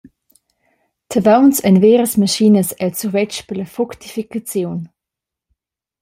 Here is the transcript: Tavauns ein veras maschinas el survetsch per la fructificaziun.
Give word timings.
Tavauns 1.11 1.57
ein 1.67 1.77
veras 1.83 2.13
maschinas 2.21 2.69
el 2.83 2.91
survetsch 2.99 3.39
per 3.47 3.55
la 3.57 3.67
fructificaziun. 3.75 4.79